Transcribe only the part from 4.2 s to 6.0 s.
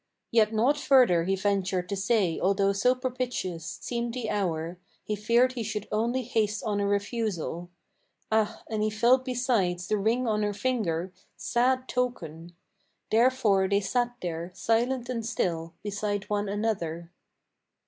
hour: he feared he should